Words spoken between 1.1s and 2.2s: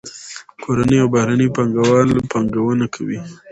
بهرني پانګه وال